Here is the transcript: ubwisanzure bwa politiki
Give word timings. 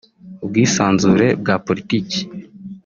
ubwisanzure 0.43 1.27
bwa 1.41 1.55
politiki 1.65 2.21